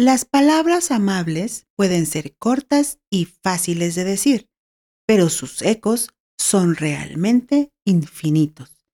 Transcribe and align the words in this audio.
Las 0.00 0.24
palabras 0.24 0.92
amables 0.92 1.66
pueden 1.76 2.06
ser 2.06 2.34
cortas 2.38 3.00
y 3.10 3.26
fáciles 3.26 3.94
de 3.96 4.04
decir, 4.04 4.48
pero 5.06 5.28
sus 5.28 5.60
ecos 5.60 6.08
son 6.38 6.74
realmente 6.74 7.70
infinitos. 7.84 8.88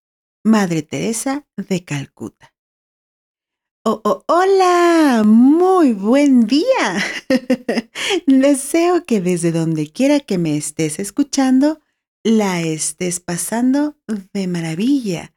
Madre 0.45 0.83
Teresa 0.83 1.47
de 1.57 1.85
Calcuta. 1.85 2.57
Oh, 3.85 4.01
oh, 4.03 4.25
hola, 4.27 5.23
muy 5.25 5.93
buen 5.93 6.49
día. 6.49 6.97
Deseo 8.27 9.05
que 9.05 9.21
desde 9.21 9.53
donde 9.53 9.93
quiera 9.93 10.19
que 10.19 10.39
me 10.39 10.57
estés 10.57 10.99
escuchando, 10.99 11.79
la 12.25 12.63
estés 12.63 13.21
pasando 13.21 13.97
de 14.33 14.49
maravilla. 14.49 15.37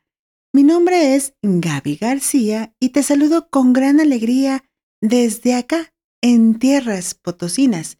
Mi 0.52 0.64
nombre 0.64 1.14
es 1.14 1.36
Gaby 1.44 1.98
García 1.98 2.74
y 2.80 2.90
te 2.90 3.04
saludo 3.04 3.52
con 3.52 3.72
gran 3.72 4.00
alegría 4.00 4.64
desde 5.02 5.56
acá, 5.56 5.94
en 6.22 6.60
tierras 6.60 7.14
potosinas, 7.14 7.98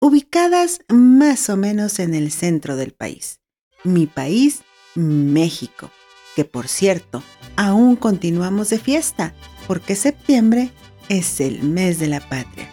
ubicadas 0.00 0.80
más 0.88 1.48
o 1.48 1.56
menos 1.56 1.98
en 1.98 2.14
el 2.14 2.30
centro 2.30 2.76
del 2.76 2.92
país. 2.92 3.40
Mi 3.84 4.06
país, 4.06 4.62
México, 4.94 5.90
que 6.36 6.44
por 6.44 6.68
cierto, 6.68 7.22
aún 7.56 7.96
continuamos 7.96 8.70
de 8.70 8.78
fiesta, 8.78 9.34
porque 9.66 9.96
septiembre 9.96 10.70
es 11.08 11.40
el 11.40 11.62
mes 11.62 11.98
de 11.98 12.08
la 12.08 12.20
patria. 12.28 12.68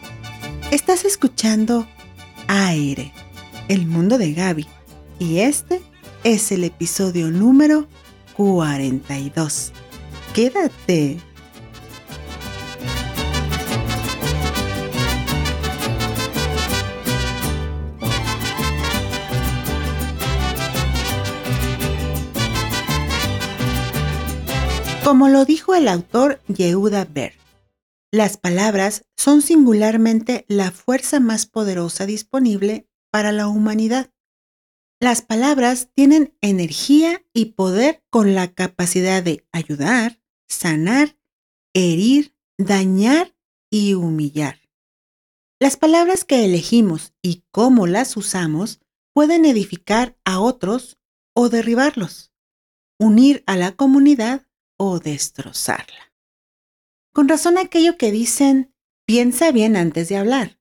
Estás 0.71 1.05
escuchando 1.05 1.87
Aire, 2.47 3.13
el 3.69 3.85
mundo 3.85 4.17
de 4.17 4.33
Gaby, 4.33 4.67
y 5.19 5.39
este 5.39 5.81
es 6.23 6.51
el 6.51 6.63
episodio 6.63 7.31
número 7.31 7.87
42. 8.35 9.71
Quédate. 10.33 11.28
Como 25.09 25.27
lo 25.27 25.43
dijo 25.43 25.73
el 25.73 25.87
autor 25.87 26.39
Yehuda 26.49 27.03
Ber, 27.03 27.33
las 28.11 28.37
palabras 28.37 29.05
son 29.17 29.41
singularmente 29.41 30.45
la 30.47 30.69
fuerza 30.69 31.19
más 31.19 31.47
poderosa 31.47 32.05
disponible 32.05 32.87
para 33.09 33.31
la 33.31 33.47
humanidad. 33.47 34.13
Las 34.99 35.23
palabras 35.23 35.89
tienen 35.95 36.37
energía 36.41 37.25
y 37.33 37.53
poder 37.53 38.03
con 38.11 38.35
la 38.35 38.53
capacidad 38.53 39.23
de 39.23 39.47
ayudar, 39.51 40.21
sanar, 40.47 41.17
herir, 41.73 42.35
dañar 42.59 43.35
y 43.71 43.95
humillar. 43.95 44.59
Las 45.59 45.75
palabras 45.75 46.23
que 46.23 46.45
elegimos 46.45 47.15
y 47.23 47.45
cómo 47.49 47.87
las 47.87 48.15
usamos 48.15 48.79
pueden 49.15 49.45
edificar 49.45 50.19
a 50.23 50.39
otros 50.39 50.99
o 51.33 51.49
derribarlos, 51.49 52.31
unir 52.99 53.43
a 53.47 53.57
la 53.57 53.71
comunidad 53.71 54.45
o 54.79 54.99
destrozarla. 54.99 56.13
Con 57.13 57.27
razón 57.27 57.57
aquello 57.57 57.97
que 57.97 58.11
dicen, 58.11 58.73
piensa 59.05 59.51
bien 59.51 59.75
antes 59.75 60.09
de 60.09 60.17
hablar. 60.17 60.59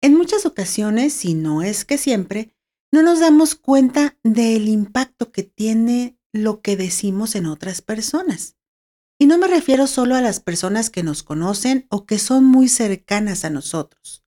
En 0.00 0.14
muchas 0.16 0.46
ocasiones, 0.46 1.12
si 1.12 1.34
no 1.34 1.62
es 1.62 1.84
que 1.84 1.98
siempre, 1.98 2.56
no 2.90 3.02
nos 3.02 3.20
damos 3.20 3.54
cuenta 3.54 4.18
del 4.22 4.68
impacto 4.68 5.30
que 5.30 5.42
tiene 5.42 6.18
lo 6.32 6.62
que 6.62 6.76
decimos 6.76 7.34
en 7.34 7.46
otras 7.46 7.82
personas. 7.82 8.56
Y 9.18 9.26
no 9.26 9.38
me 9.38 9.46
refiero 9.46 9.86
solo 9.86 10.16
a 10.16 10.20
las 10.20 10.40
personas 10.40 10.90
que 10.90 11.02
nos 11.02 11.22
conocen 11.22 11.86
o 11.90 12.06
que 12.06 12.18
son 12.18 12.44
muy 12.44 12.68
cercanas 12.68 13.44
a 13.44 13.50
nosotros. 13.50 14.24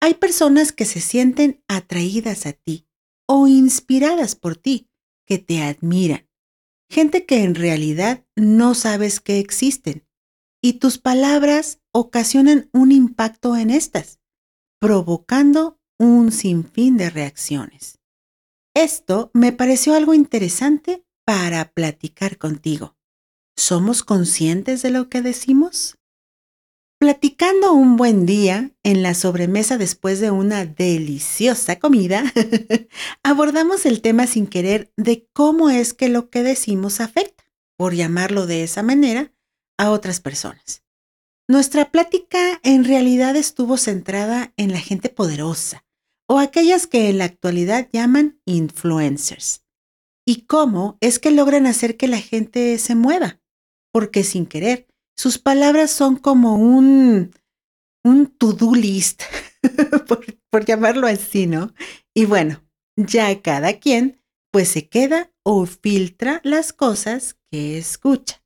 Hay 0.00 0.14
personas 0.14 0.72
que 0.72 0.84
se 0.84 1.00
sienten 1.00 1.62
atraídas 1.68 2.46
a 2.46 2.52
ti 2.52 2.86
o 3.26 3.46
inspiradas 3.46 4.34
por 4.34 4.56
ti, 4.56 4.88
que 5.26 5.38
te 5.38 5.62
admiran. 5.62 6.29
Gente 6.90 7.24
que 7.24 7.44
en 7.44 7.54
realidad 7.54 8.26
no 8.34 8.74
sabes 8.74 9.20
que 9.20 9.38
existen. 9.38 10.04
Y 10.60 10.74
tus 10.74 10.98
palabras 10.98 11.80
ocasionan 11.92 12.68
un 12.72 12.90
impacto 12.90 13.56
en 13.56 13.70
estas, 13.70 14.18
provocando 14.80 15.78
un 15.98 16.32
sinfín 16.32 16.96
de 16.96 17.08
reacciones. 17.08 18.00
Esto 18.74 19.30
me 19.34 19.52
pareció 19.52 19.94
algo 19.94 20.14
interesante 20.14 21.04
para 21.24 21.72
platicar 21.72 22.38
contigo. 22.38 22.96
¿Somos 23.56 24.02
conscientes 24.02 24.82
de 24.82 24.90
lo 24.90 25.08
que 25.08 25.22
decimos? 25.22 25.99
Platicando 27.00 27.72
un 27.72 27.96
buen 27.96 28.26
día 28.26 28.72
en 28.82 29.02
la 29.02 29.14
sobremesa 29.14 29.78
después 29.78 30.20
de 30.20 30.30
una 30.30 30.66
deliciosa 30.66 31.78
comida, 31.78 32.22
abordamos 33.22 33.86
el 33.86 34.02
tema 34.02 34.26
sin 34.26 34.46
querer 34.46 34.92
de 34.98 35.26
cómo 35.32 35.70
es 35.70 35.94
que 35.94 36.10
lo 36.10 36.28
que 36.28 36.42
decimos 36.42 37.00
afecta, 37.00 37.44
por 37.78 37.94
llamarlo 37.94 38.46
de 38.46 38.64
esa 38.64 38.82
manera, 38.82 39.32
a 39.78 39.92
otras 39.92 40.20
personas. 40.20 40.84
Nuestra 41.48 41.90
plática 41.90 42.60
en 42.62 42.84
realidad 42.84 43.34
estuvo 43.34 43.78
centrada 43.78 44.52
en 44.58 44.70
la 44.70 44.78
gente 44.78 45.08
poderosa, 45.08 45.86
o 46.28 46.38
aquellas 46.38 46.86
que 46.86 47.08
en 47.08 47.16
la 47.16 47.24
actualidad 47.24 47.88
llaman 47.94 48.42
influencers. 48.44 49.64
¿Y 50.26 50.42
cómo 50.42 50.98
es 51.00 51.18
que 51.18 51.30
logran 51.30 51.66
hacer 51.66 51.96
que 51.96 52.08
la 52.08 52.20
gente 52.20 52.76
se 52.76 52.94
mueva? 52.94 53.40
Porque 53.90 54.22
sin 54.22 54.44
querer, 54.44 54.89
sus 55.20 55.36
palabras 55.38 55.90
son 55.90 56.16
como 56.16 56.54
un, 56.54 57.34
un 58.02 58.26
to-do 58.26 58.74
list, 58.74 59.22
por, 60.08 60.24
por 60.48 60.64
llamarlo 60.64 61.06
así, 61.06 61.46
¿no? 61.46 61.74
Y 62.14 62.24
bueno, 62.24 62.62
ya 62.96 63.42
cada 63.42 63.74
quien 63.74 64.22
pues 64.50 64.68
se 64.68 64.88
queda 64.88 65.30
o 65.42 65.66
filtra 65.66 66.40
las 66.42 66.72
cosas 66.72 67.36
que 67.50 67.76
escucha. 67.76 68.42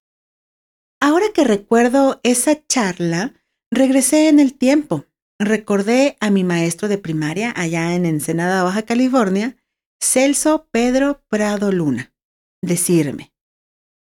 Ahora 1.01 1.27
que 1.33 1.45
recuerdo 1.45 2.21
esa 2.25 2.67
charla, 2.67 3.35
regresé 3.71 4.29
en 4.29 4.41
el 4.41 4.55
tiempo 4.55 5.07
recordé 5.39 6.17
a 6.21 6.31
mi 6.31 6.45
maestro 6.45 6.89
de 6.89 6.99
primaria 6.99 7.53
allá 7.55 7.95
en 7.95 8.07
Ensenada, 8.07 8.63
Baja 8.65 8.83
California, 8.83 9.57
Celso 10.01 10.69
Pedro 10.71 11.23
Prado 11.29 11.73
Luna, 11.73 12.15
decirme, 12.63 13.34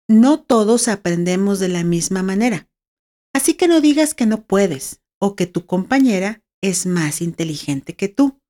no 0.08 0.40
todos 0.40 0.88
aprendemos 0.88 1.58
de 1.58 1.68
la 1.68 1.84
misma 1.84 2.22
manera, 2.22 2.68
así 3.34 3.54
que 3.54 3.68
no 3.68 3.80
digas 3.80 4.14
que 4.14 4.26
no 4.26 4.44
puedes 4.46 5.02
o 5.20 5.36
que 5.36 5.46
tu 5.46 5.66
compañera 5.66 6.42
es 6.62 6.86
más 6.86 7.20
inteligente 7.20 7.94
que 7.94 8.08
tú, 8.08 8.40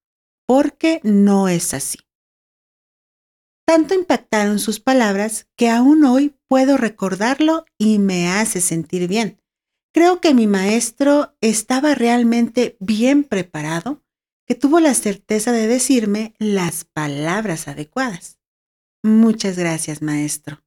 porque 0.46 1.00
no 1.02 1.48
es 1.48 1.74
así. 1.74 1.98
Tanto 3.66 3.94
impactaron 3.94 4.58
sus 4.58 4.80
palabras 4.80 5.46
que 5.56 5.68
aún 5.68 6.04
hoy 6.04 6.34
puedo 6.48 6.78
recordarlo 6.78 7.66
y 7.76 7.98
me 7.98 8.28
hace 8.28 8.62
sentir 8.62 9.08
bien, 9.08 9.38
Creo 9.98 10.20
que 10.20 10.34
mi 10.34 10.46
maestro 10.46 11.36
estaba 11.40 11.94
realmente 11.94 12.76
bien 12.78 13.24
preparado, 13.24 14.04
que 14.46 14.54
tuvo 14.54 14.80
la 14.80 14.94
certeza 14.94 15.50
de 15.52 15.66
decirme 15.66 16.34
las 16.38 16.84
palabras 16.84 17.68
adecuadas. 17.68 18.38
Muchas 19.02 19.58
gracias, 19.58 20.00
maestro. 20.00 20.62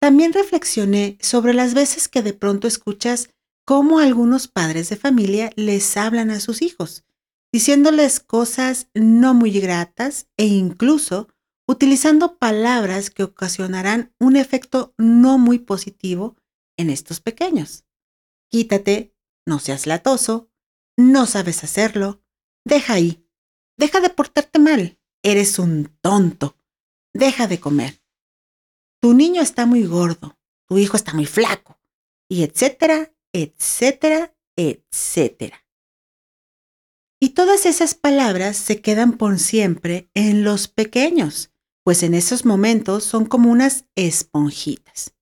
También 0.00 0.32
reflexioné 0.32 1.18
sobre 1.20 1.52
las 1.52 1.74
veces 1.74 2.08
que 2.08 2.22
de 2.22 2.32
pronto 2.32 2.66
escuchas 2.66 3.30
cómo 3.66 3.98
algunos 3.98 4.48
padres 4.48 4.88
de 4.88 4.96
familia 4.96 5.52
les 5.56 5.96
hablan 5.96 6.30
a 6.30 6.40
sus 6.40 6.62
hijos, 6.62 7.04
diciéndoles 7.52 8.18
cosas 8.18 8.88
no 8.94 9.34
muy 9.34 9.50
gratas 9.60 10.26
e 10.38 10.46
incluso 10.46 11.28
utilizando 11.68 12.38
palabras 12.38 13.10
que 13.10 13.22
ocasionarán 13.22 14.12
un 14.18 14.36
efecto 14.36 14.94
no 14.96 15.38
muy 15.38 15.58
positivo 15.58 16.34
en 16.78 16.90
estos 16.90 17.20
pequeños. 17.20 17.84
Quítate, 18.50 19.14
no 19.46 19.58
seas 19.58 19.86
latoso, 19.86 20.50
no 20.96 21.26
sabes 21.26 21.62
hacerlo, 21.62 22.22
deja 22.64 22.94
ahí, 22.94 23.24
deja 23.76 24.00
de 24.00 24.10
portarte 24.10 24.58
mal, 24.58 24.98
eres 25.22 25.58
un 25.58 25.96
tonto, 26.00 26.56
deja 27.14 27.46
de 27.46 27.60
comer. 27.60 27.99
Tu 29.00 29.14
niño 29.14 29.42
está 29.42 29.66
muy 29.66 29.84
gordo, 29.84 30.38
tu 30.68 30.78
hijo 30.78 30.96
está 30.96 31.14
muy 31.14 31.26
flaco, 31.26 31.80
y 32.28 32.42
etcétera, 32.42 33.12
etcétera, 33.32 34.34
etcétera. 34.56 35.66
Y 37.20 37.30
todas 37.30 37.66
esas 37.66 37.94
palabras 37.94 38.56
se 38.56 38.80
quedan 38.80 39.18
por 39.18 39.38
siempre 39.38 40.10
en 40.14 40.44
los 40.44 40.68
pequeños, 40.68 41.50
pues 41.84 42.02
en 42.02 42.14
esos 42.14 42.44
momentos 42.44 43.04
son 43.04 43.26
como 43.26 43.50
unas 43.50 43.86
esponjitas 43.94 45.14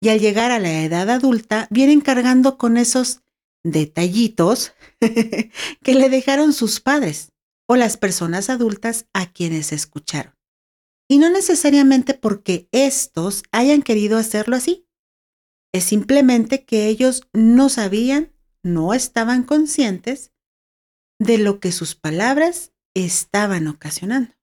y 0.00 0.08
al 0.08 0.20
llegar 0.20 0.52
a 0.52 0.60
la 0.60 0.84
edad 0.84 1.10
adulta 1.10 1.66
vienen 1.70 2.00
cargando 2.00 2.58
con 2.58 2.76
esos 2.76 3.22
detallitos 3.64 4.72
que 5.00 5.94
le 5.94 6.08
dejaron 6.08 6.52
sus 6.52 6.80
padres 6.80 7.32
o 7.66 7.74
las 7.74 7.96
personas 7.96 8.48
adultas 8.48 9.06
a 9.12 9.32
quienes 9.32 9.72
escucharon. 9.72 10.35
Y 11.08 11.18
no 11.18 11.30
necesariamente 11.30 12.14
porque 12.14 12.68
estos 12.72 13.42
hayan 13.52 13.82
querido 13.82 14.18
hacerlo 14.18 14.56
así. 14.56 14.88
Es 15.72 15.84
simplemente 15.84 16.64
que 16.64 16.88
ellos 16.88 17.28
no 17.32 17.68
sabían, 17.68 18.32
no 18.62 18.94
estaban 18.94 19.44
conscientes 19.44 20.32
de 21.18 21.38
lo 21.38 21.60
que 21.60 21.72
sus 21.72 21.94
palabras 21.94 22.72
estaban 22.94 23.68
ocasionando. 23.68 24.34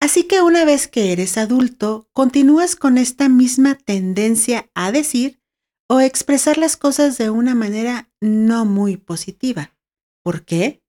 Así 0.00 0.24
que 0.24 0.42
una 0.42 0.64
vez 0.64 0.88
que 0.88 1.12
eres 1.12 1.38
adulto, 1.38 2.08
continúas 2.12 2.74
con 2.74 2.98
esta 2.98 3.28
misma 3.28 3.76
tendencia 3.76 4.68
a 4.74 4.90
decir 4.90 5.40
o 5.88 6.00
expresar 6.00 6.58
las 6.58 6.76
cosas 6.76 7.18
de 7.18 7.30
una 7.30 7.54
manera 7.54 8.10
no 8.20 8.64
muy 8.64 8.96
positiva. 8.96 9.76
¿Por 10.24 10.44
qué? 10.44 10.82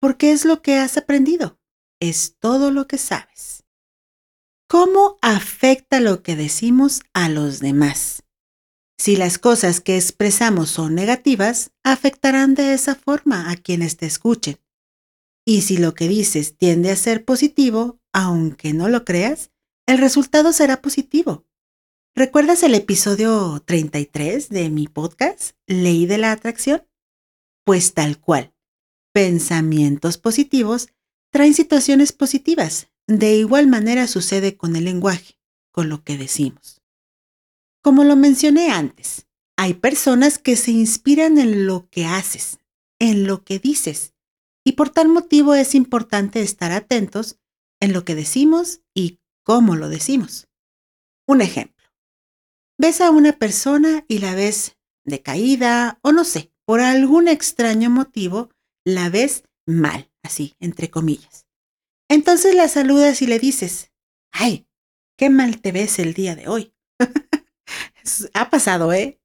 Porque 0.00 0.32
es 0.32 0.44
lo 0.44 0.62
que 0.62 0.76
has 0.76 0.96
aprendido, 0.96 1.60
es 2.00 2.36
todo 2.38 2.70
lo 2.70 2.86
que 2.86 2.96
sabes. 2.96 3.65
¿Cómo 4.68 5.16
afecta 5.22 6.00
lo 6.00 6.24
que 6.24 6.34
decimos 6.34 7.02
a 7.14 7.28
los 7.28 7.60
demás? 7.60 8.24
Si 8.98 9.14
las 9.14 9.38
cosas 9.38 9.80
que 9.80 9.94
expresamos 9.94 10.70
son 10.70 10.96
negativas, 10.96 11.70
afectarán 11.84 12.54
de 12.56 12.72
esa 12.72 12.96
forma 12.96 13.50
a 13.50 13.56
quienes 13.56 13.96
te 13.96 14.06
escuchen. 14.06 14.58
Y 15.46 15.60
si 15.60 15.76
lo 15.76 15.94
que 15.94 16.08
dices 16.08 16.56
tiende 16.56 16.90
a 16.90 16.96
ser 16.96 17.24
positivo, 17.24 18.00
aunque 18.12 18.72
no 18.72 18.88
lo 18.88 19.04
creas, 19.04 19.52
el 19.86 19.98
resultado 19.98 20.52
será 20.52 20.82
positivo. 20.82 21.46
¿Recuerdas 22.16 22.64
el 22.64 22.74
episodio 22.74 23.62
33 23.64 24.48
de 24.48 24.68
mi 24.70 24.88
podcast, 24.88 25.56
Ley 25.68 26.06
de 26.06 26.18
la 26.18 26.32
Atracción? 26.32 26.88
Pues 27.64 27.94
tal 27.94 28.18
cual. 28.18 28.52
Pensamientos 29.12 30.18
positivos 30.18 30.88
traen 31.30 31.54
situaciones 31.54 32.10
positivas. 32.10 32.88
De 33.08 33.36
igual 33.36 33.68
manera 33.68 34.06
sucede 34.08 34.56
con 34.56 34.74
el 34.74 34.84
lenguaje, 34.84 35.38
con 35.70 35.88
lo 35.88 36.02
que 36.02 36.18
decimos. 36.18 36.82
Como 37.82 38.02
lo 38.02 38.16
mencioné 38.16 38.70
antes, 38.70 39.26
hay 39.56 39.74
personas 39.74 40.38
que 40.38 40.56
se 40.56 40.72
inspiran 40.72 41.38
en 41.38 41.66
lo 41.66 41.88
que 41.88 42.04
haces, 42.04 42.58
en 42.98 43.26
lo 43.26 43.44
que 43.44 43.60
dices, 43.60 44.14
y 44.64 44.72
por 44.72 44.90
tal 44.90 45.08
motivo 45.08 45.54
es 45.54 45.76
importante 45.76 46.42
estar 46.42 46.72
atentos 46.72 47.38
en 47.80 47.92
lo 47.92 48.04
que 48.04 48.16
decimos 48.16 48.80
y 48.92 49.20
cómo 49.44 49.76
lo 49.76 49.88
decimos. 49.88 50.48
Un 51.28 51.40
ejemplo. 51.40 51.86
Ves 52.76 53.00
a 53.00 53.10
una 53.10 53.32
persona 53.32 54.04
y 54.08 54.18
la 54.18 54.34
ves 54.34 54.76
decaída 55.04 56.00
o 56.02 56.10
no 56.10 56.24
sé, 56.24 56.52
por 56.64 56.80
algún 56.80 57.28
extraño 57.28 57.88
motivo 57.88 58.50
la 58.84 59.08
ves 59.08 59.44
mal, 59.64 60.10
así, 60.24 60.54
entre 60.58 60.90
comillas. 60.90 61.45
Entonces 62.08 62.54
la 62.54 62.68
saludas 62.68 63.22
y 63.22 63.26
le 63.26 63.38
dices, 63.38 63.92
ay, 64.32 64.68
qué 65.16 65.30
mal 65.30 65.60
te 65.60 65.72
ves 65.72 65.98
el 65.98 66.14
día 66.14 66.36
de 66.36 66.48
hoy. 66.48 66.74
ha 68.34 68.50
pasado, 68.50 68.92
¿eh? 68.92 69.20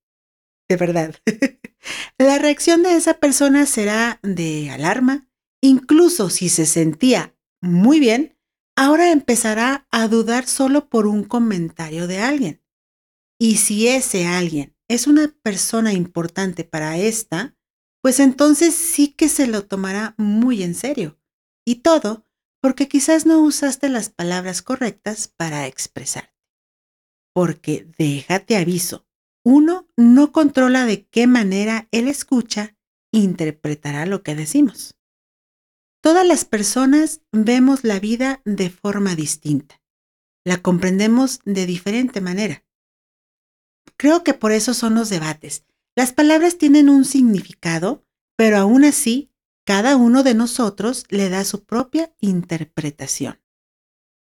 De 0.69 0.77
verdad. 0.77 1.15
la 2.17 2.39
reacción 2.39 2.83
de 2.83 2.95
esa 2.95 3.15
persona 3.15 3.65
será 3.65 4.19
de 4.23 4.71
alarma, 4.71 5.29
incluso 5.61 6.29
si 6.29 6.49
se 6.49 6.65
sentía 6.65 7.35
muy 7.61 7.99
bien, 7.99 8.37
ahora 8.75 9.11
empezará 9.11 9.87
a 9.91 10.07
dudar 10.07 10.47
solo 10.47 10.89
por 10.89 11.05
un 11.05 11.23
comentario 11.23 12.07
de 12.07 12.19
alguien. 12.19 12.63
Y 13.39 13.57
si 13.57 13.87
ese 13.87 14.25
alguien 14.25 14.75
es 14.87 15.07
una 15.07 15.33
persona 15.43 15.93
importante 15.93 16.63
para 16.63 16.97
esta, 16.97 17.55
pues 18.01 18.19
entonces 18.19 18.73
sí 18.73 19.13
que 19.13 19.29
se 19.29 19.47
lo 19.47 19.65
tomará 19.65 20.15
muy 20.17 20.63
en 20.63 20.73
serio. 20.73 21.19
Y 21.65 21.75
todo 21.75 22.25
porque 22.61 22.87
quizás 22.87 23.25
no 23.25 23.41
usaste 23.41 23.89
las 23.89 24.09
palabras 24.09 24.61
correctas 24.61 25.27
para 25.27 25.67
expresarte. 25.67 26.31
Porque 27.33 27.87
déjate 27.97 28.57
aviso, 28.57 29.07
uno 29.43 29.87
no 29.97 30.31
controla 30.31 30.85
de 30.85 31.05
qué 31.07 31.27
manera 31.27 31.87
él 31.91 32.07
escucha 32.07 32.77
e 33.11 33.19
interpretará 33.19 34.05
lo 34.05 34.21
que 34.21 34.35
decimos. 34.35 34.95
Todas 36.01 36.25
las 36.25 36.45
personas 36.45 37.21
vemos 37.31 37.83
la 37.83 37.99
vida 37.99 38.41
de 38.45 38.69
forma 38.69 39.15
distinta. 39.15 39.81
La 40.43 40.61
comprendemos 40.61 41.39
de 41.45 41.65
diferente 41.65 42.21
manera. 42.21 42.63
Creo 43.97 44.23
que 44.23 44.33
por 44.33 44.51
eso 44.51 44.73
son 44.73 44.95
los 44.95 45.09
debates. 45.09 45.65
Las 45.95 46.13
palabras 46.13 46.57
tienen 46.57 46.89
un 46.89 47.05
significado, 47.05 48.03
pero 48.35 48.57
aún 48.57 48.83
así, 48.83 49.30
cada 49.71 49.95
uno 49.95 50.21
de 50.23 50.33
nosotros 50.33 51.05
le 51.07 51.29
da 51.29 51.45
su 51.45 51.63
propia 51.63 52.13
interpretación. 52.19 53.41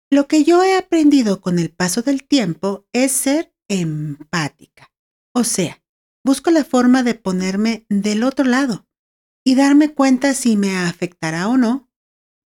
Lo 0.09 0.29
que 0.29 0.45
yo 0.45 0.63
he 0.63 0.77
aprendido 0.77 1.41
con 1.41 1.59
el 1.59 1.71
paso 1.71 2.01
del 2.01 2.23
tiempo 2.25 2.87
es 2.93 3.11
ser 3.11 3.53
empática. 3.67 4.93
O 5.33 5.43
sea, 5.43 5.83
busco 6.23 6.51
la 6.51 6.63
forma 6.63 7.03
de 7.03 7.15
ponerme 7.15 7.85
del 7.89 8.23
otro 8.23 8.45
lado 8.45 8.87
y 9.43 9.55
darme 9.55 9.93
cuenta 9.93 10.33
si 10.33 10.55
me 10.55 10.77
afectará 10.77 11.49
o 11.49 11.57
no 11.57 11.91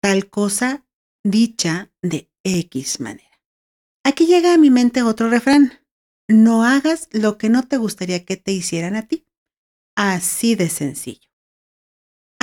tal 0.02 0.30
cosa 0.30 0.86
dicha 1.24 1.90
de 2.02 2.30
X 2.44 3.00
manera. 3.00 3.42
Aquí 4.04 4.26
llega 4.26 4.54
a 4.54 4.58
mi 4.58 4.72
mente 4.72 5.04
otro 5.04 5.30
refrán. 5.30 5.72
No 6.28 6.66
hagas 6.66 7.08
lo 7.14 7.38
que 7.38 7.48
no 7.48 7.66
te 7.66 7.78
gustaría 7.78 8.26
que 8.26 8.36
te 8.36 8.52
hicieran 8.52 8.98
a 8.98 9.08
ti. 9.08 9.26
Así 9.96 10.56
de 10.56 10.68
sencillo. 10.68 11.33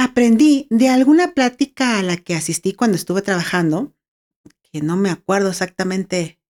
Aprendí 0.02 0.66
de 0.70 0.88
alguna 0.88 1.34
plática 1.34 1.98
a 1.98 2.02
la 2.02 2.16
que 2.16 2.34
asistí 2.34 2.72
cuando 2.72 2.96
estuve 2.96 3.20
trabajando, 3.20 3.94
que 4.72 4.80
no 4.80 4.96
me 4.96 5.10
acuerdo 5.10 5.50
exactamente 5.50 6.40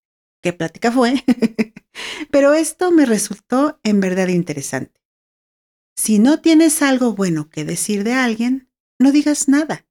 qué 0.40 0.52
plática 0.52 0.92
fue, 0.92 1.24
pero 2.30 2.54
esto 2.54 2.92
me 2.92 3.06
resultó 3.06 3.80
en 3.82 3.98
verdad 3.98 4.28
interesante. 4.28 5.02
Si 5.96 6.20
no 6.20 6.40
tienes 6.40 6.80
algo 6.80 7.14
bueno 7.14 7.50
que 7.50 7.64
decir 7.64 8.04
de 8.04 8.12
alguien, 8.12 8.70
no 9.00 9.10
digas 9.10 9.48
nada. 9.48 9.84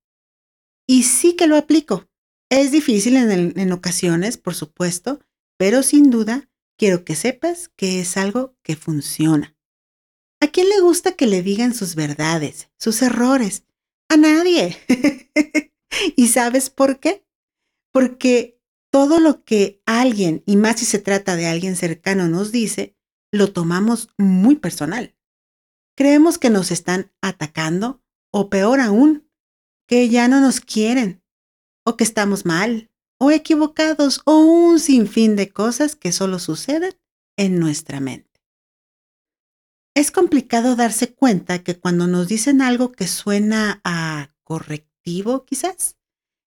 Y 0.87 1.03
sí 1.03 1.35
que 1.35 1.45
lo 1.45 1.57
aplico. 1.57 2.07
Es 2.49 2.71
difícil 2.71 3.17
en, 3.17 3.59
en 3.59 3.71
ocasiones, 3.73 4.37
por 4.37 4.55
supuesto, 4.55 5.19
pero 5.57 5.83
sin 5.83 6.09
duda 6.09 6.49
quiero 6.77 7.03
que 7.03 7.17
sepas 7.17 7.67
que 7.75 7.99
es 7.99 8.15
algo 8.15 8.55
que 8.63 8.77
funciona. 8.77 9.58
¿A 10.41 10.47
quién 10.47 10.69
le 10.69 10.79
gusta 10.79 11.13
que 11.13 11.27
le 11.27 11.41
digan 11.43 11.73
sus 11.73 11.95
verdades, 11.95 12.69
sus 12.77 13.01
errores? 13.01 13.65
A 14.09 14.17
nadie. 14.17 14.77
¿Y 16.15 16.27
sabes 16.27 16.69
por 16.69 16.99
qué? 16.99 17.25
Porque 17.91 18.59
todo 18.91 19.19
lo 19.19 19.43
que 19.43 19.81
alguien, 19.85 20.43
y 20.45 20.55
más 20.55 20.79
si 20.79 20.85
se 20.85 20.99
trata 20.99 21.35
de 21.35 21.47
alguien 21.47 21.75
cercano, 21.75 22.27
nos 22.27 22.51
dice, 22.51 22.95
lo 23.31 23.51
tomamos 23.51 24.09
muy 24.17 24.55
personal. 24.55 25.15
Creemos 25.95 26.37
que 26.37 26.49
nos 26.49 26.71
están 26.71 27.11
atacando 27.21 28.01
o 28.31 28.49
peor 28.49 28.79
aún, 28.79 29.29
que 29.87 30.07
ya 30.09 30.27
no 30.27 30.39
nos 30.39 30.61
quieren 30.61 31.23
o 31.85 31.97
que 31.97 32.03
estamos 32.03 32.45
mal 32.45 32.89
o 33.19 33.31
equivocados 33.31 34.21
o 34.25 34.39
un 34.39 34.79
sinfín 34.79 35.35
de 35.35 35.49
cosas 35.49 35.95
que 35.95 36.11
solo 36.11 36.39
suceden 36.39 36.93
en 37.37 37.59
nuestra 37.59 37.99
mente. 37.99 38.28
Es 39.99 40.11
complicado 40.11 40.77
darse 40.77 41.13
cuenta 41.13 41.61
que 41.61 41.77
cuando 41.77 42.07
nos 42.07 42.29
dicen 42.29 42.61
algo 42.61 42.93
que 42.93 43.05
suena 43.05 43.81
a 43.83 44.29
correctivo 44.45 45.43
quizás, 45.43 45.97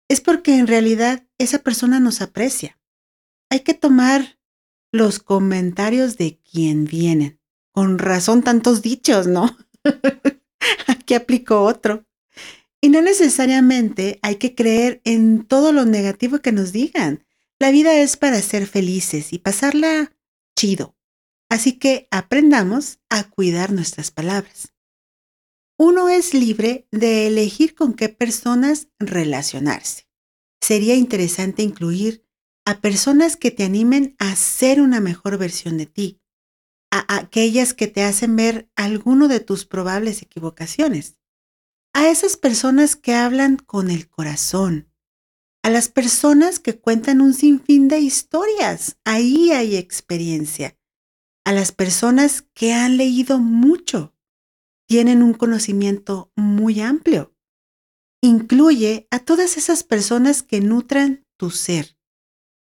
es 0.09 0.23
porque 0.23 0.57
en 0.57 0.67
realidad 0.67 1.27
esa 1.37 1.59
persona 1.59 2.01
nos 2.01 2.23
aprecia. 2.23 2.81
Hay 3.51 3.61
que 3.61 3.75
tomar 3.75 4.39
los 4.91 5.19
comentarios 5.19 6.17
de 6.17 6.41
quien 6.51 6.87
vienen. 6.87 7.43
Con 7.73 7.99
razón 7.99 8.43
tantos 8.43 8.81
dichos, 8.81 9.27
¿no? 9.27 9.55
Aquí 10.87 11.13
aplico 11.13 11.63
otro. 11.63 12.07
Y 12.81 12.89
no 12.89 13.03
necesariamente 13.03 14.19
hay 14.23 14.37
que 14.37 14.55
creer 14.55 15.03
en 15.05 15.45
todo 15.45 15.75
lo 15.75 15.85
negativo 15.85 16.39
que 16.39 16.53
nos 16.53 16.73
digan. 16.73 17.27
La 17.59 17.71
vida 17.71 18.01
es 18.01 18.17
para 18.17 18.41
ser 18.41 18.67
felices 18.67 19.35
y 19.35 19.39
pasarla 19.41 20.11
chido. 20.57 20.97
Así 21.53 21.75
que 21.75 22.09
aprendamos 22.11 22.99
a 23.11 23.25
cuidar 23.29 23.73
nuestras 23.73 24.11
palabras. 24.11 24.73
Uno 25.79 26.09
es 26.09 26.33
libre 26.33 26.89
de 26.91 27.27
elegir 27.27 27.75
con 27.75 27.93
qué 27.93 28.09
personas 28.09 28.89
relacionarse. 28.99 30.09
Sería 30.63 30.95
interesante 30.95 31.63
incluir 31.63 32.27
a 32.65 32.81
personas 32.81 33.37
que 33.37 33.51
te 33.51 33.65
animen 33.65 34.17
a 34.19 34.35
ser 34.35 34.81
una 34.81 35.01
mejor 35.01 35.37
versión 35.37 35.77
de 35.77 35.85
ti, 35.85 36.23
a 36.91 37.17
aquellas 37.19 37.75
que 37.75 37.87
te 37.87 38.03
hacen 38.03 38.35
ver 38.35 38.71
alguno 38.75 39.29
de 39.29 39.41
tus 39.41 39.67
probables 39.67 40.23
equivocaciones 40.23 41.19
a 41.93 42.09
esas 42.09 42.39
personas 42.39 42.97
que 42.97 43.13
hablan 43.13 43.59
con 43.59 43.91
el 43.91 44.09
corazón, 44.09 44.91
a 45.63 45.69
las 45.69 45.91
personas 45.91 46.61
que 46.61 46.81
cuentan 46.81 47.21
un 47.21 47.35
sinfín 47.35 47.89
de 47.89 47.99
historias. 47.99 48.97
Ahí 49.05 49.51
hay 49.53 49.77
experiencia. 49.77 50.79
A 51.45 51.53
las 51.53 51.73
personas 51.73 52.43
que 52.55 52.73
han 52.73 52.97
leído 52.97 53.39
mucho, 53.39 54.15
tienen 54.89 55.23
un 55.23 55.35
conocimiento 55.35 56.31
muy 56.37 56.81
amplio. 56.81 57.35
Incluye 58.23 59.09
a 59.11 59.19
todas 59.19 59.57
esas 59.57 59.83
personas 59.83 60.43
que 60.43 60.61
nutran 60.61 61.27
tu 61.37 61.51
ser, 61.51 61.97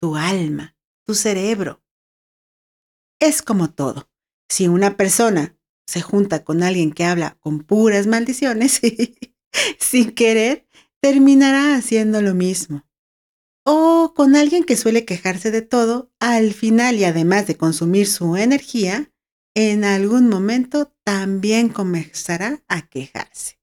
tu 0.00 0.16
alma, 0.16 0.76
tu 1.06 1.14
cerebro. 1.14 1.82
Es 3.20 3.42
como 3.42 3.70
todo. 3.70 4.10
Si 4.50 4.68
una 4.68 4.96
persona 4.96 5.56
se 5.86 6.02
junta 6.02 6.44
con 6.44 6.62
alguien 6.62 6.92
que 6.92 7.04
habla 7.04 7.38
con 7.40 7.60
puras 7.60 8.06
maldiciones, 8.06 8.80
sin 9.78 10.14
querer, 10.14 10.66
terminará 11.00 11.76
haciendo 11.76 12.20
lo 12.20 12.34
mismo. 12.34 12.85
O 13.68 14.14
con 14.14 14.36
alguien 14.36 14.62
que 14.62 14.76
suele 14.76 15.04
quejarse 15.04 15.50
de 15.50 15.60
todo, 15.60 16.12
al 16.20 16.54
final 16.54 16.94
y 16.96 17.04
además 17.04 17.48
de 17.48 17.56
consumir 17.56 18.06
su 18.06 18.36
energía, 18.36 19.12
en 19.56 19.84
algún 19.84 20.28
momento 20.28 20.94
también 21.02 21.70
comenzará 21.70 22.62
a 22.68 22.88
quejarse. 22.88 23.58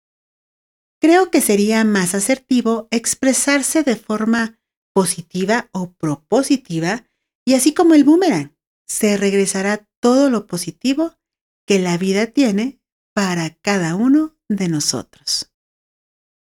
Creo 1.00 1.32
que 1.32 1.40
sería 1.40 1.86
más 1.86 2.16
asertivo 2.16 2.90
expresarse 2.92 3.84
de 3.84 3.96
forma 3.96 4.60
positiva 4.94 5.70
o 5.72 5.94
propositiva 5.94 7.06
y 7.46 7.54
así 7.54 7.74
como 7.74 7.94
el 7.94 8.04
boomerang, 8.04 8.58
se 8.86 9.16
regresará 9.16 9.88
todo 10.02 10.30
lo 10.30 10.48
positivo 10.48 11.18
que 11.66 11.80
la 11.80 11.98
vida 11.98 12.28
tiene 12.28 12.82
para 13.14 13.56
cada 13.56 13.96
uno 13.96 14.38
de 14.50 14.68
nosotros. 14.68 15.53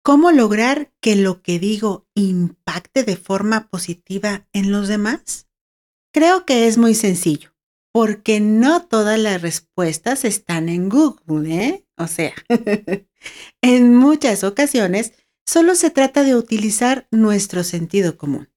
¿Cómo 0.05 0.33
lograr 0.33 0.93
que 1.01 1.15
lo 1.15 1.43
que 1.43 1.61
digo 1.61 2.09
impacte 2.15 3.05
de 3.05 3.17
forma 3.17 3.69
positiva 3.69 4.49
en 4.53 4.73
los 4.73 4.89
demás? 4.89 5.49
Creo 6.13 6.45
que 6.45 6.67
es 6.67 6.77
muy 6.77 6.97
sencillo, 6.97 7.55
porque 7.93 8.41
no 8.41 8.85
todas 8.85 9.19
las 9.19 9.41
respuestas 9.43 10.25
están 10.25 10.69
en 10.69 10.89
Google, 10.89 11.55
¿eh? 11.55 11.87
O 11.97 12.09
sea, 12.09 12.35
en 13.63 13.95
muchas 13.95 14.43
ocasiones 14.43 15.13
solo 15.47 15.77
se 15.77 15.91
trata 15.91 16.25
de 16.25 16.35
utilizar 16.35 17.07
nuestro 17.13 17.63
sentido 17.63 18.17
común. 18.17 18.51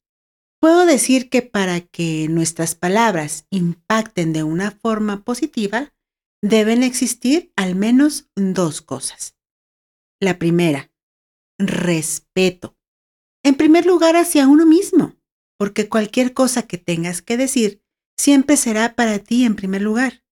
Puedo 0.59 0.87
decir 0.87 1.29
que 1.29 1.43
para 1.43 1.81
que 1.81 2.27
nuestras 2.27 2.73
palabras 2.73 3.45
impacten 3.51 4.33
de 4.33 4.41
una 4.41 4.71
forma 4.71 5.23
positiva, 5.23 5.93
deben 6.41 6.81
existir 6.81 7.51
al 7.55 7.75
menos 7.75 8.31
dos 8.35 8.81
cosas. 8.81 9.35
La 10.19 10.39
primera, 10.39 10.91
respeto. 11.59 12.77
En 13.43 13.55
primer 13.55 13.85
lugar, 13.85 14.15
hacia 14.15 14.47
uno 14.47 14.65
mismo, 14.65 15.15
porque 15.57 15.89
cualquier 15.89 16.33
cosa 16.33 16.63
que 16.63 16.77
tengas 16.77 17.21
que 17.21 17.37
decir 17.37 17.81
siempre 18.17 18.57
será 18.57 18.95
para 18.95 19.19
ti 19.19 19.45
en 19.45 19.55
primer 19.55 19.81
lugar. 19.81 20.23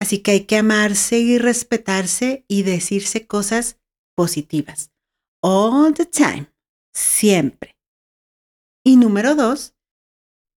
Así 0.00 0.18
que 0.18 0.32
hay 0.32 0.44
que 0.46 0.56
amarse 0.56 1.18
y 1.20 1.38
respetarse 1.38 2.44
y 2.48 2.62
decirse 2.62 3.26
cosas 3.26 3.78
positivas. 4.16 4.90
All 5.42 5.94
the 5.94 6.06
time. 6.06 6.52
Siempre. 6.92 7.76
Y 8.84 8.96
número 8.96 9.34
dos, 9.34 9.74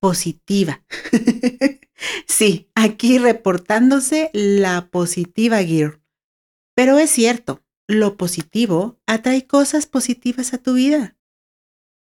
positiva. 0.02 0.84
sí, 2.28 2.70
aquí 2.76 3.20
reportándose 3.20 4.30
la 4.34 4.90
positiva 4.90 5.64
gear. 5.64 6.02
Pero 6.76 7.00
es 7.00 7.10
cierto, 7.10 7.65
lo 7.88 8.18
positivo 8.18 9.00
atrae 9.06 9.46
cosas 9.46 9.86
positivas 9.86 10.54
a 10.54 10.58
tu 10.58 10.74
vida. 10.74 11.18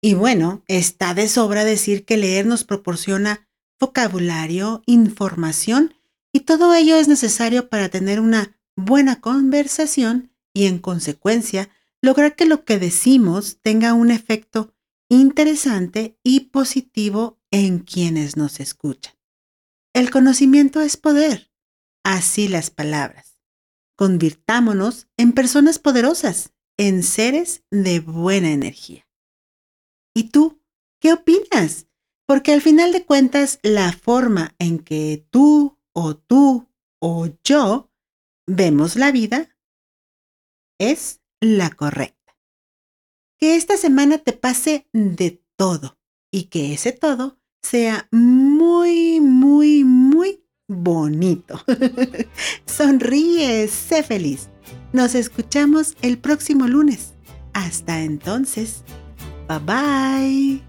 Y 0.02 0.14
bueno, 0.14 0.64
está 0.68 1.14
de 1.14 1.28
sobra 1.28 1.66
decir 1.66 2.06
que 2.06 2.18
leer 2.18 2.46
nos 2.46 2.64
proporciona 2.64 3.48
vocabulario, 3.80 4.84
información 4.86 5.94
y 6.32 6.42
todo 6.42 6.74
ello 6.74 6.98
es 6.98 7.08
necesario 7.08 7.70
para 7.70 7.90
tener 7.90 8.20
una 8.20 8.60
buena 8.76 9.20
conversación 9.20 10.32
y 10.54 10.66
en 10.66 10.80
consecuencia 10.80 11.70
lograr 12.02 12.36
que 12.36 12.46
lo 12.46 12.64
que 12.64 12.80
decimos 12.80 13.58
tenga 13.62 13.94
un 13.94 14.12
efecto 14.12 14.74
interesante 15.10 16.18
y 16.24 16.42
positivo 16.52 17.40
en 17.52 17.80
quienes 17.80 18.38
nos 18.38 18.60
escuchan. 18.60 19.14
El 19.94 20.12
conocimiento 20.12 20.82
es 20.82 20.96
poder, 20.98 21.52
así 22.04 22.48
las 22.48 22.70
palabras. 22.70 23.27
Convirtámonos 23.98 25.08
en 25.18 25.34
personas 25.34 25.80
poderosas, 25.80 26.54
en 26.78 27.02
seres 27.02 27.64
de 27.72 28.00
buena 28.00 28.52
energía. 28.52 29.08
¿Y 30.14 30.30
tú 30.30 30.62
qué 31.02 31.14
opinas? 31.14 31.88
Porque 32.28 32.54
al 32.54 32.62
final 32.62 32.92
de 32.92 33.06
cuentas, 33.06 33.60
la 33.64 33.92
forma 33.92 34.56
en 34.60 34.80
que 34.80 35.28
tú 35.32 35.80
o 35.94 36.16
tú 36.16 36.70
o 37.00 37.28
yo 37.44 37.92
vemos 38.46 38.96
la 38.96 39.12
vida 39.12 39.58
es 40.80 41.22
la 41.42 41.72
correcta. 41.72 42.38
Que 43.40 43.56
esta 43.56 43.78
semana 43.78 44.20
te 44.20 44.34
pase 44.34 44.88
de 44.94 45.44
todo 45.56 45.98
y 46.32 46.46
que 46.46 46.74
ese 46.74 46.92
todo 46.92 47.40
sea 47.64 48.08
muy, 48.12 49.22
muy, 49.22 49.84
muy 49.84 50.07
bonito. 50.68 51.60
Sonríe, 52.66 53.68
sé 53.68 54.04
feliz. 54.04 54.50
Nos 54.94 55.16
escuchamos 55.16 55.96
el 56.02 56.18
próximo 56.18 56.68
lunes. 56.68 57.14
Hasta 57.54 58.02
entonces, 58.02 58.84
bye 59.48 59.60
bye. 59.60 60.62